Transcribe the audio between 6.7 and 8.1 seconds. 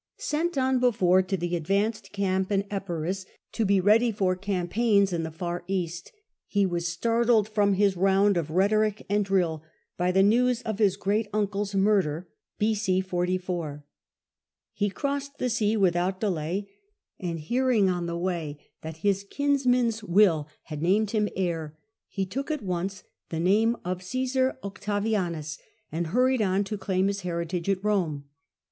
startled from his